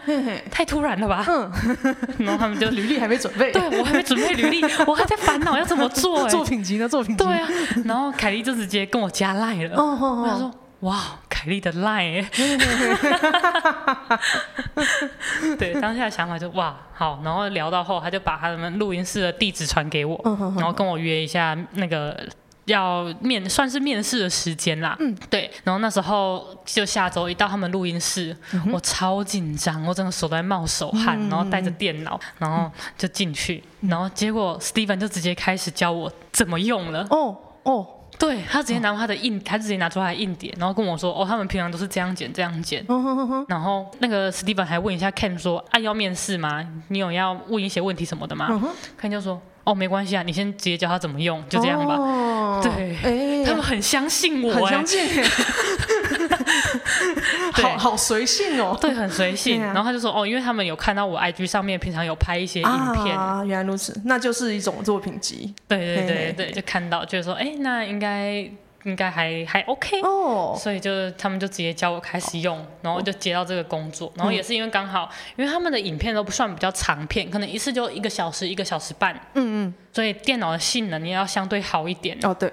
[0.50, 1.24] 太突然了吧？
[1.28, 1.50] 嗯，
[2.18, 6.26] 然后他们就履历还没准备，对我还没准备履历， 我还在烦恼要怎么做。
[6.30, 6.88] 作品集呢？
[6.88, 7.24] 作品集。
[7.24, 7.48] 对啊，
[7.84, 9.76] 然后凯莉就直接跟我加赖了。
[9.76, 10.52] 哦哦，他说。
[10.80, 12.24] 哇，凯莉的 line，
[15.58, 20.20] 对，当下想法就哇好，然后聊到后，他就把他们录音室的地址传给我，
[20.56, 22.16] 然后跟我约一下那个
[22.66, 37.84] 要面算是面试的时间啦，嗯，对，然后那时候就下周一到他们录音室，嗯、我超紧张，我整个手在冒手汗，嗯、然后带着电脑，然后就进去，嗯、然后结果 Steven 就直接开始教我怎么用了，哦哦，
[38.18, 42.84] 对，他直接拿他的硬，他直接拿出来硬碟，然后跟我说，哦，他们平常都是这样剪这样剪，
[43.48, 46.66] 然后那个 Steven 还问一下 Ken 说，啊，要面试吗？
[46.88, 48.48] 你有要问一些问题什么的吗
[49.00, 49.40] ？Ken 就说。
[49.68, 51.94] 哦，没关系啊，你先直接教他怎么用，就这样吧。
[51.96, 54.98] 哦、对，欸、他们很相信我，很相信。
[57.54, 59.62] 对好好随性哦，对，很随性。
[59.62, 65.54] 啊、然后他就说，哦，因为他们有看到我 IG 上面平常有拍一些影片啊，原来如此，那就是一种作品集。
[65.66, 68.50] 对对对对，对，就看到，就是说，哎，那应该。
[68.88, 82.18] 应该还还 OK，哦，所以就他们就直接教我开始用，然后就接到这个工作，然后也是因为刚好，因为他们的影片都不算比较长片，可能一次就一个小时、一个小时半，嗯嗯，所以电脑的性能也要相对好一点。
[82.22, 82.50] 哦，对。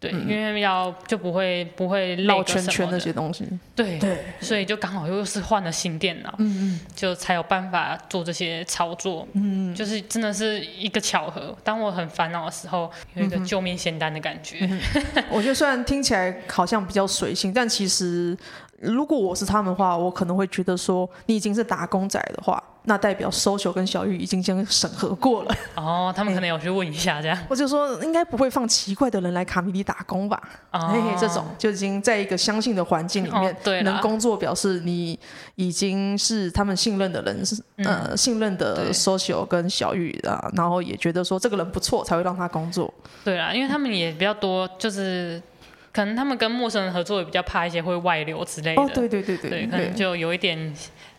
[0.00, 3.46] 对，因为要就不会不会绕圈圈那些东西。
[3.74, 11.56] 对对，所以就刚好又是换了新电脑，嗯嗯，就才有办法做这些操作，嗯，就是真的是一个巧合。
[11.64, 14.68] 当我很烦恼的时候，有一个救命仙丹的感觉。
[15.30, 18.36] 我觉得虽然听起来好像比较随性，但其实。
[18.80, 25.54] 如果我是他们的话，我可能会觉得说，你已经是打工仔的话，那代表 Social 跟小玉已经先审核过了。
[25.74, 27.38] 哦，他们可能有去问一下这样。
[27.48, 30.40] 我就说，应该不会放奇怪的人来卡米里打工吧？
[30.72, 35.18] 哦，嘿嘿，这种就已经在一个相信的环境里面，对，能工作，表示你
[35.56, 42.92] 已经是他们信任的人，是呃信任的 Social 跟小玉啊，然后也觉得说这个人不错，才会让他工作。
[43.24, 45.42] 对啊，因为他们也比较多，就是。
[45.90, 48.80] 可能他们跟陌生人合作也比较怕一些会外流之类的。
[48.80, 50.72] 哦，对对对对，对，可能就有一点。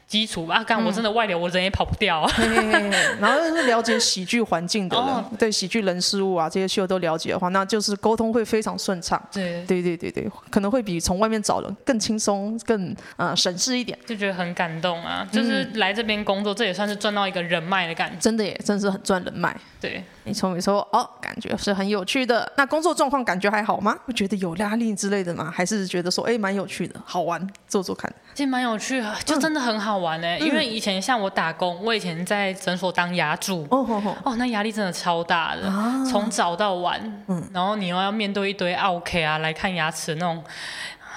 [0.10, 2.34] 基础吧，干我真的外流，我人也跑不掉啊。
[3.22, 9.22] 然后是了解喜剧环境的人，对喜剧人事物啊这些秀都了解的话，那就是沟通会非常顺畅。
[9.32, 13.96] 对对对对对，可能会比从外面找人更轻松、更呃省事一点。
[14.08, 18.18] 就觉得很感动啊，就是来这边工作，这也算是赚到一个人脉的感觉。
[18.20, 19.56] 真的耶，真的是很赚人脉。
[19.80, 22.50] 对，没错没错哦，感觉是很有趣的。
[22.56, 23.98] 那工作状况感觉还好吗？
[24.06, 25.52] 会觉得有压力之类的吗？
[25.54, 28.12] 还是觉得说哎蛮有趣的，好玩，做做看。
[28.36, 30.28] 其实蛮有趣的，就真的很好玩呢。
[30.38, 35.64] 嗯、因为以前像我打工，我以前在诊所当牙助，哦哦哦，哦，那压力真的超大的，
[36.10, 40.44] 从、啊、早到晚，嗯，然后你又要面对一堆 OK 啊来看牙齿那种。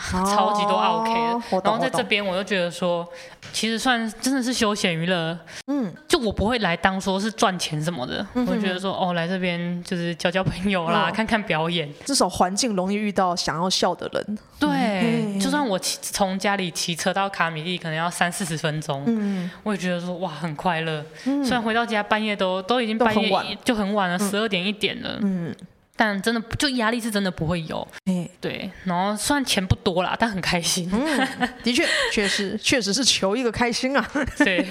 [0.11, 3.07] 超级多 OK 的，然后在这边我就觉得说，
[3.53, 5.39] 其实算真的是休闲娱乐，
[5.69, 25.55] 嗯，就我不会来当说是赚钱什么的，我觉得说哦，来这边就是交交朋友啦，看看表演，至少环境容易遇到想要笑的人，对，就算我骑从家里骑车到卡米利可能要三四十分钟，嗯，我也觉得说哇很快乐，虽然回到家半夜都都已经半夜就很晚了，十二点一点了，嗯。
[25.95, 30.91] 但真的就压力是真的不会有，哎，对，然后虽然钱不多啦，但很开心。
[30.93, 31.29] 嗯，
[31.63, 34.11] 的确，确实，确实是求一个开心啊。
[34.39, 34.65] 对，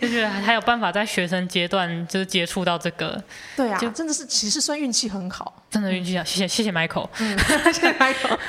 [0.00, 3.20] 就是还有办法在学生阶段就是接触到这个。
[3.56, 6.22] 对啊，就真的是其实算运气很好，真的运气好。
[6.24, 8.38] 谢谢谢谢 Michael，嗯，谢谢 Michael。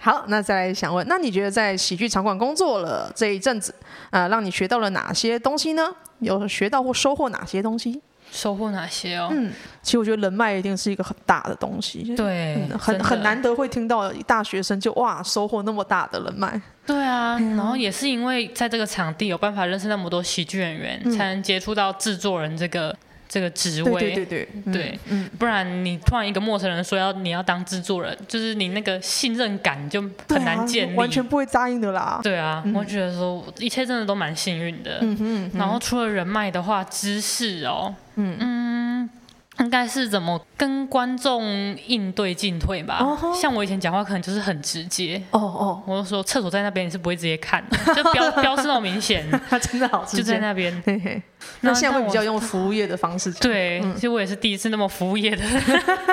[0.00, 3.74] 好，那再来想问，那你觉得在喜剧场馆工作了这一阵子，
[4.10, 5.92] 呃，让你学到了哪些东西呢？
[6.20, 8.00] 有学到或收获哪些东西？
[8.30, 9.28] 收获哪些哦？
[9.30, 12.14] 嗯，其实我觉得人脉一定是一个很大的东西。
[12.16, 16.60] 对，嗯、很很难得会听到大学生就哇收获那么大的人脉。
[16.86, 22.96] 对啊，嗯、然后也是因为在这个场地有办法认识那么多喜剧演员，嗯、才能接触到制作人这个。
[23.28, 32.20] 这个职位，对对对对，对，嗯，不然你突然一个陌生人说要你要当制作人，就是你那个信任感就很难建立，完全不会答应的啦。
[32.22, 34.98] 对啊，我觉得说一切真的都蛮幸运的。
[35.00, 39.10] 嗯哼，然后除了人脉的话，知识哦，嗯嗯。
[39.58, 41.42] 应该是怎么跟观众
[41.86, 43.00] 应对进退吧？
[43.34, 45.16] 像我以前讲话可能就是很直接。
[45.30, 49.24] 哦哦，我就说厕所在那边，你是不会直接看，就标 标示那么明显。
[49.48, 50.82] 他 真的好，就在那边。
[51.62, 53.40] 那现在会比较用服务业的方式讲。
[53.40, 55.42] 对，其实我也是第一次那么服务业的。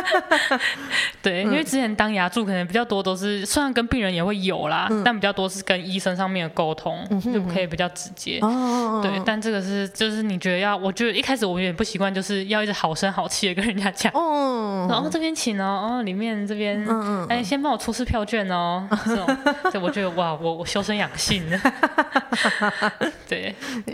[1.22, 8.40] 对，因为之前当牙助可能比较多都是，虽然跟病人也会有啦，但比较多是跟医生上面的沟通，就可以比较直接。
[8.42, 9.00] 哦。
[9.04, 13.44] 对，但这个是就是你觉得要，我觉得一开始我有点不习惯，就是要一直好声好气。
[13.44, 14.10] 的跟人家讲。
[14.14, 19.38] 哦，然后这边请哦，哦里面这边，嗯嗯，哎，先帮我出示票券哦， 这种，
[19.70, 21.44] 对我觉得哇，我我修身养性，
[23.28, 23.54] 对，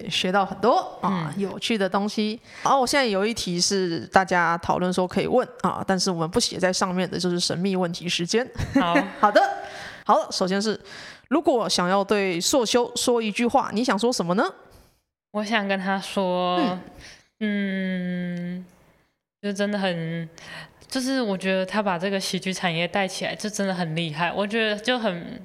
[0.10, 2.40] 学到很多啊，有趣的东西。
[2.64, 8.50] 好，我现在有一题是大家讨论说可以问啊，但是我们不写在上面的，就是神秘问题时间。
[8.76, 9.42] 好 好的，
[10.06, 10.80] 好，首先是
[11.30, 14.44] 如果想要对硕修说一句话，你想说什么呢？
[15.32, 16.80] 我想跟他说，
[17.40, 18.66] 嗯。
[19.42, 20.28] 就真的很
[20.90, 24.34] 就是我觉得他把这个喜剧产业带起来，就真的很厉害。
[24.34, 25.42] 我觉得就很。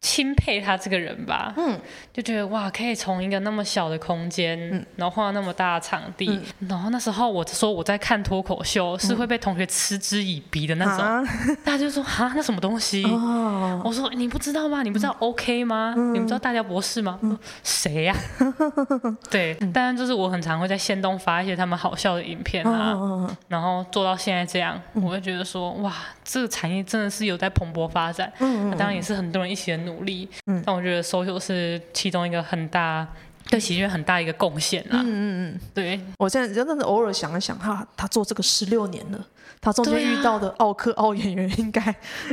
[0.00, 1.78] 钦佩他这个人吧，嗯，
[2.10, 6.26] 就觉得哇，可以从一个那么小的空间，嗯，然后换到那么大的场地，
[6.60, 11.22] 嗯，然后那时候我说我在看脱口秀，是会被同学嗤之以鼻的那种，啊、
[11.62, 13.04] 大家就说啊，那什么东西？
[13.04, 14.82] 哦、我说你不知道吗？
[14.82, 15.92] 你不知道 OK 吗？
[15.94, 17.18] 嗯、你不知道大家博士吗？
[17.22, 18.48] 嗯、谁呀、啊？
[19.30, 25.92] 对，当然就是我很常会在线东发一些他们好笑的影片啊，哦、然后做到现在这样，我会觉得说哇，
[26.24, 29.89] 这个产业真的是有在蓬勃发展，嗯，当然也是很多人一起的努。
[29.90, 33.06] 努力，嗯，但我觉得 social 是其中一个很大
[33.50, 35.00] 对喜剧很大一个贡献啦。
[35.02, 39.26] 嗯嗯嗯，对，我现在真的是偶尔想一想，哈他做这个十六年了，
[39.60, 41.82] 他中间遇到的奥克奥演员应该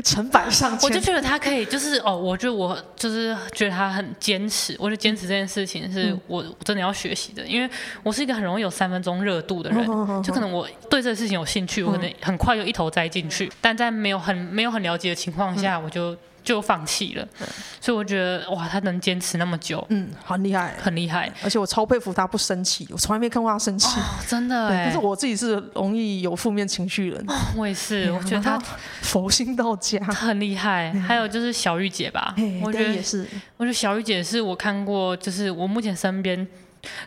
[0.04, 0.88] 成百上千。
[0.88, 4.76] 我就觉得他可以，就是哦，我觉得我就是觉得他很坚持。
[4.78, 7.68] 我觉得坚持这件事情是我真的要学习的，因为
[8.04, 9.84] 我是一个很容易有三分钟热度的人，
[10.22, 16.16] 就可能我对这个事情有兴趣，我可能很快就一头栽进去，但在没有很没有很了解的情况下，我就。
[16.48, 17.48] 就放弃了，嗯、
[17.82, 24.70] 所以我觉得哇，他能坚持那么久，嗯，很厉害，很厉害，而且我超佩服他不生气，我从来没看过他生气，哦、真的。
[24.86, 28.58] 可是我自己是容易有负面情绪人，哦，我也是，我觉得他
[29.02, 30.90] 佛心到家，很厉害。
[30.96, 32.34] 嗯、还有就是小玉姐吧，
[32.64, 36.48] 我觉得也是，我觉得小玉姐是我看过，就是我目前身边。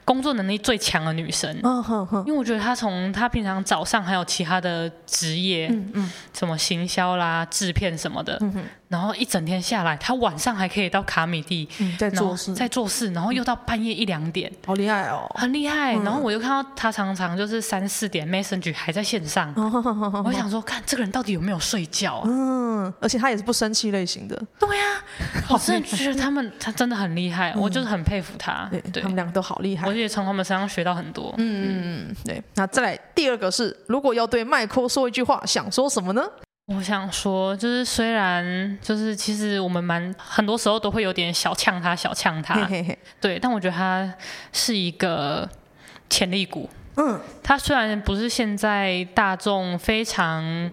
[0.04, 8.38] 工作能力最强的女生，嗯哼哼、因为我觉得她从她平常早上还有其他的职业，嗯嗯、什么行销啦、制片什么的，
[8.90, 15.94] 然后一整天下来，他晚上还可以到卡米蒂、嗯、在做事，在做事，然后又到半夜一两点，好厉害哦，很厉害。
[15.94, 19.54] 嗯、然后我又看到他常常就是三四点 Messenger 还在线上，
[20.24, 22.24] 我想说，看这个人到底有没有睡觉啊？
[22.26, 24.36] 嗯，而且他也是不生气类型的。
[24.58, 28.66] 对呀、啊，我真的觉得他们他真的很厉害，嗯、我就是很佩服他。
[28.72, 29.86] 对，对他们两个都好厉害。
[29.86, 31.32] 我也从他们身上学到很多。
[31.38, 32.42] 嗯嗯嗯，对。
[32.56, 36.24] 那再来第二个是，如果要对麦克说一句话，想说什么呢？
[36.74, 42.54] 我想说，就是虽然就是其实我们蛮很多时候都会有点小呛他，小呛他。
[42.54, 44.12] 嘿嘿嘿对，但我觉得他
[44.52, 45.48] 是一个
[46.08, 46.70] 潜力股。
[46.96, 47.20] 嗯。
[47.42, 50.70] 他虽然不是现在大众非常，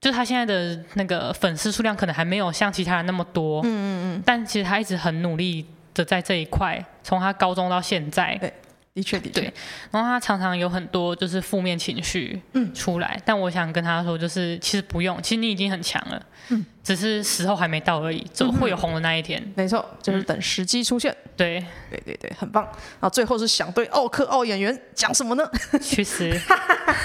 [0.00, 3.60] 就是他现在的那个粉丝数量可能还没有像其他人那么多。
[3.62, 4.22] 嗯嗯嗯。
[4.24, 5.66] 但其实他一直很努力。
[5.92, 8.54] 的在这一块，从他高中到现在，对，
[8.94, 9.42] 的确的确，
[9.90, 16.64] 然后他常常有很多就是负面情绪，嗯，出来，嗯、但我想跟他说，就是其实不用，其实你已经很强了，嗯。
[16.90, 19.40] 只是时候还没到而已，就会有红的那一天。
[19.54, 21.16] 没错，就是等时机出现。
[21.36, 22.64] 对，对对对，很棒。
[22.64, 25.48] 然后最后是想对奥克奥演员讲什么呢？
[25.80, 26.28] 去死！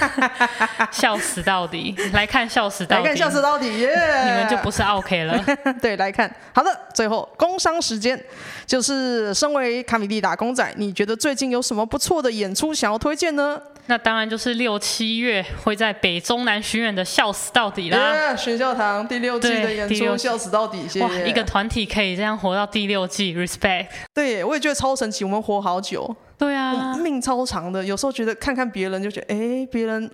[0.92, 1.96] 笑死到底！
[2.14, 3.04] 来看笑死到底！
[3.04, 3.78] 来看笑死到底！
[3.78, 3.90] 耶！
[4.26, 5.40] 你们就不是奥 K 了。
[5.80, 6.36] 对，来看。
[6.52, 8.20] 好的，最后工商时间，
[8.66, 13.62] 就是身为卡米蒂打工仔，你觉得最近有什么不错的演出想要推荐呢？
[13.88, 18.36] 那当然就是六七月会在北中南巡演的笑死到底啦！
[18.36, 21.06] 学校堂第六季的演出笑死到底，谢谢。
[21.06, 23.88] 哇，一个团体可以这样活到第六季，respect。
[24.14, 26.16] 对，我也觉得超神奇，我们活好久。
[26.38, 27.84] 对啊，命超长的。
[27.84, 30.10] 有时候觉得看看别人就觉得，哎，别人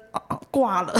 [0.51, 0.93] 挂了，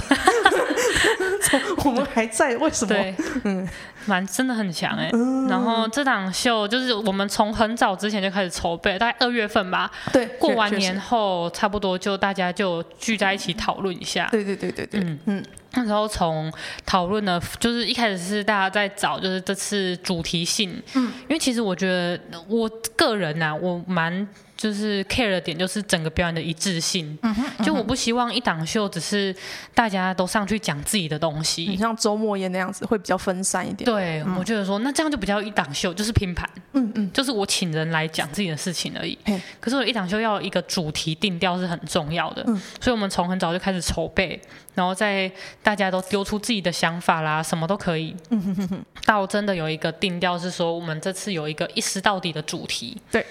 [1.86, 2.90] 我们还在，为什么？
[2.90, 3.68] 对，嗯，
[4.06, 5.12] 蛮真的很强哎。
[5.48, 9.92] 然后这档秀就是我们从很早之前就开始筹备，大概二月份吧。
[10.12, 14.28] 对，过完年后差不多就大家就聚在一起讨论一下。
[14.32, 15.46] 对对对对对，嗯嗯。
[15.74, 16.52] 那时候从
[16.86, 20.82] 讨论的，就是一开始是大家在找，就是这次主题性。
[20.96, 24.28] 嗯，因为其实我觉得我个人呐、啊，我蛮。
[24.62, 29.36] 就是 care 的点就是整个表演的一致性，嗯嗯、就我不希望一档秀只是
[29.74, 33.84] 大家都上去讲自己的东西，你像周末宴那样子会比较分散一点。
[33.86, 39.18] 对，嗯、我觉得说那这样就比较一档秀，就是拼盘，嗯嗯，就是我请人来讲自己的事情而已。
[39.60, 44.40] 可是我一档秀要一个主题定调是很重要的，嗯、所以我们从很早就开始筹备，
[44.76, 45.32] 然后在
[45.64, 53.26] 大家都丢出自己的想法啦，什么都可以，嗯哼哼哼，到真的有一个定调是说我们这次有一个一尸到底的主题，对。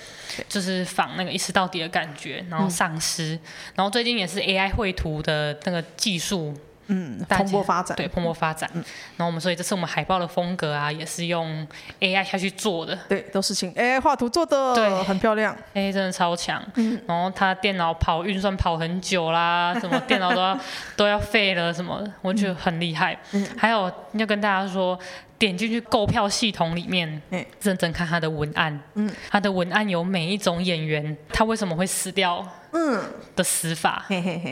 [0.49, 3.41] 就是仿那个一视到底的感觉，然后丧失，嗯、
[3.77, 6.59] 然后最近也是 AI 绘图的那个技术，
[6.91, 8.69] 嗯，蓬勃发展，对，蓬勃发展。
[8.75, 8.85] 嗯、
[9.17, 11.67] 然后我们所以这次我们海报的风格啊，也是用
[12.01, 16.63] AI 下去做的，对，都是请 AI 画图做的，对，很漂亮，AI 真的超强。
[16.75, 20.59] 嗯、然后他电脑跑运算跑很久啦，什么电脑都要
[20.97, 23.19] 都要废了什么，我觉得很厉害。
[23.33, 24.99] 嗯、还有要跟大家说。
[25.41, 27.23] 点进去购票系统里面，
[27.63, 28.79] 认真看他的文案。
[28.93, 33.03] 嗯，他的文案有每一种演员他为什么会死掉，嗯
[33.37, 34.05] 的死法，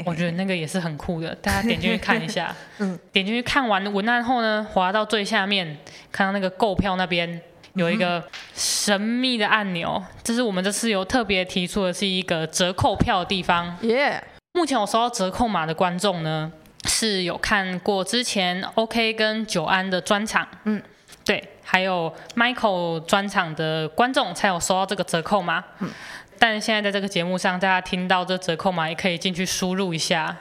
[0.05, 1.35] 我觉得那个也是很酷的。
[1.37, 2.55] 大家点进去看一下。
[2.79, 5.79] 嗯，点进去看完文案后呢，滑到最下面，
[6.11, 7.41] 看到那个购票那边
[7.75, 8.23] 有一个
[8.55, 13.77] 神秘的按钮，这是我们这次有特别提出的是一个折扣票的地方。
[13.83, 16.53] 耶，目前我收到折扣码的观众呢。
[16.85, 20.81] 是有看过之前 OK 跟久安的专场，嗯，
[21.25, 25.63] 对，还有 Michael 专场的观众才有收到这个折扣码。
[25.81, 25.91] 嗯，
[26.39, 30.37] 但现在在这个节目上，大家听到这折扣码也可以进去输入一下，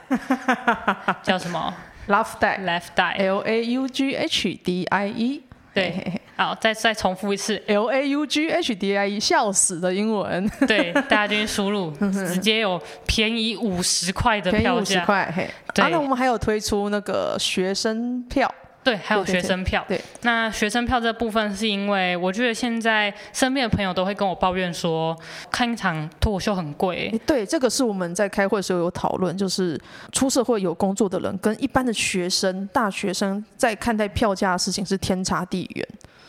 [1.22, 1.74] 叫什么
[2.08, 5.42] ？Laugh Die，Laugh Die，L A U G H D I E。
[5.74, 10.48] 对，好，再再重复一次，L A U G H D I E，笑死的英文。
[10.66, 14.80] 对，大家进去输入， 直接有便宜五十块的票价。
[14.80, 15.48] 五十块，嘿。
[15.74, 18.52] 对，啊，那我们还有推出那个学生票。
[18.88, 19.84] 对，还有学生票。
[19.86, 25.14] 对，对，对，对，那学生票这部分是因为我觉得现在身边的朋友都会跟我抱怨说，
[25.50, 27.12] 看一场脱口秀很贵。
[27.26, 29.78] 对，这个是我们在开会的时候有讨论，就是
[30.12, 35.88] 出社会有工作的人跟一般的学生、大学生在看待票价的事情是天差地远。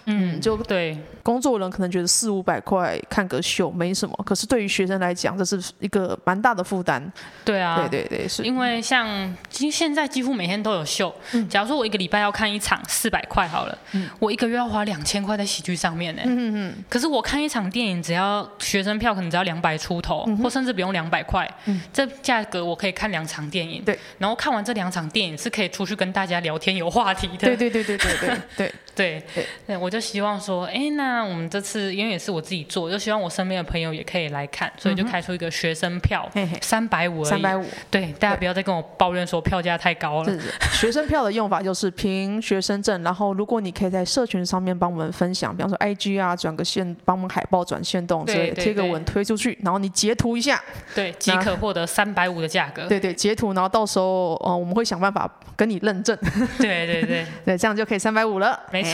[0.09, 7.01] 嗯，就对，工作人可能觉得四五百块看个秀没什么，可是对于学生来讲，这是一个蛮大的负担。
[7.45, 8.43] 对啊，对对对，是。
[8.43, 9.07] 因为像
[9.49, 16.21] 现在几乎每天都有秀，嗯、假如说我一个礼拜要看一场四百块好了，嗯、我一个月要花两千块在喜剧上面呢。
[16.25, 23.83] 嗯嗯，可是我看一场电影只要学生票可能只要两百出头，嗯、或甚至不用两百块，嗯、这价格我可以看两场电影。
[23.83, 27.37] 对，然后看完这两场电影是可以出去跟大家聊天有话题的。
[27.37, 29.97] 对对对对对对对 对对，对，我就。
[30.09, 36.27] 希望说，哎，那我们这次因为也是我自己做，就希望我身边的朋友也可以来看，所以就开出一个学生票，
[36.61, 40.39] 三百五，三百五，对，大家不要再跟我抱怨说票价太高了。
[40.71, 50.59] 学生票的用法就是凭学生证，然后如果你可以在社群上面帮我们分享，比方说 IG 啊，转个线，帮我们海报转线动，对，贴个文推出去，然后你截图一下，
[50.95, 52.87] 对，即可获得三百五的价格。
[52.87, 56.17] 对对，截图，然后到时候呃，我们会想办法跟你认证。
[56.57, 58.59] 对对对 对，这样就可以三百五了。
[58.71, 58.88] 没错，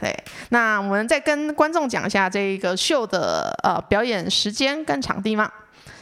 [0.00, 0.16] 对，
[0.48, 1.22] 那我们再。
[1.26, 5.50] 跟观众讲一下这个秀的呃表演时间跟场地吗？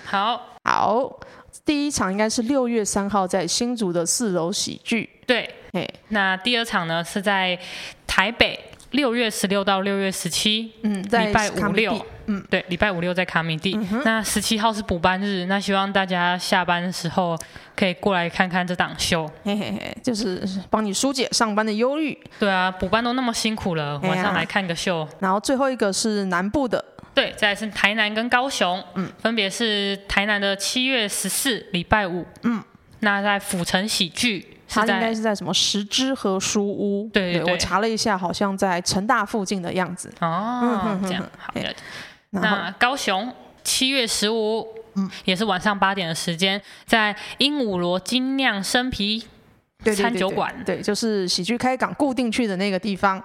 [0.04, 1.18] 好，好，
[1.64, 5.08] 第一场应该是六月三号在新竹的四楼喜剧。
[5.26, 7.58] 对，哎，那第二场呢是在
[8.06, 13.74] 台北，六月十六到六月十七，嗯，礼拜五六，嗯，对，礼拜五六在卡米蒂。
[13.74, 17.38] 嗯、那十七号是补班日，那希望大家下班的时候
[17.76, 22.18] 可以过来看看这档秀，嘿嘿嘿，就是帮你疏解上班的忧郁。
[22.38, 25.06] 对啊，补班都那么辛苦了，晚上来看个秀。
[25.20, 32.62] 然后最后一个是南部的，对，再来是台南跟高雄，嗯，分别是台南的七月十四礼拜五，嗯，
[33.00, 34.48] 那在府城喜剧。
[34.66, 37.08] 它应该是在什么十之和书屋？
[37.12, 40.12] 对，对，对，我查了一下，好像在成大附近的样子。
[40.20, 41.72] 哦，这样好的。
[42.34, 43.32] 那高雄
[43.62, 49.24] 七月十五，嗯，也是晚上八点的时间，在鹦鹉螺精酿生啤
[49.96, 50.54] 餐酒馆。
[50.64, 53.22] 对，就是喜剧开港固定去的那个地方。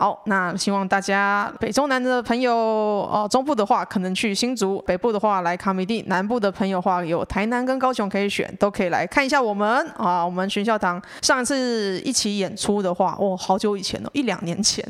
[0.00, 10.24] 好，那希望大家北中南的朋友，哦，中部的话可能去新竹，北部的话来卡米地，南部的朋友的话有台南跟高雄可以选，都可以来看一下我们啊。
[10.24, 14.84] 我们寻笑堂上次一起演出的话，哦，好久以前了，一两年前。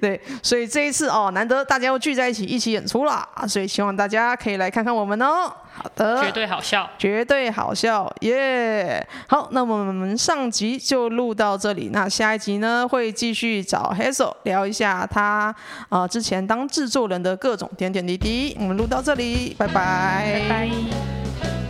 [0.00, 5.52] 对，所以这一次哦，难得大家又聚在一起一起演出啦，所以希望大家可以来看看我们哦。
[5.76, 9.14] 好的，绝对好笑，绝对好笑，耶、yeah！
[9.28, 15.54] 好，那我们上集就录到这里，那下一集呢会继续找 Hazel 聊一下他
[15.88, 18.56] 啊、呃、之前当制作人的各种点点滴滴。
[18.60, 21.63] 我们录到这里，拜拜，拜拜。